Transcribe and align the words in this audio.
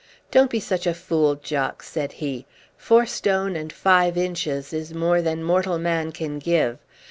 "Don't 0.31 0.49
be 0.49 0.59
such 0.59 0.87
a 0.87 0.95
fool, 0.95 1.35
Jock!" 1.35 1.83
said 1.83 2.13
he. 2.13 2.47
"Four 2.75 3.05
stone 3.05 3.55
and 3.55 3.71
five 3.71 4.17
inches 4.17 4.73
is 4.73 4.95
more 4.95 5.21
than 5.21 5.43
mortal 5.43 5.77
man 5.77 6.11
can 6.11 6.39
give. 6.39 6.79